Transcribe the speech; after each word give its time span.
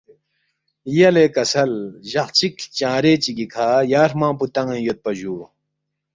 یلے 0.97 1.25
کسل 1.35 1.71
جق 2.11 2.27
چِک 2.37 2.55
ہلچنگرے 2.59 3.13
چِگی 3.23 3.45
کھہ 3.53 3.69
یا 3.91 3.99
ہرمنگ 4.03 4.35
پو 4.39 4.45
تان٘ین 4.53 4.79
یودپا 4.85 5.11
جُو 5.17 5.35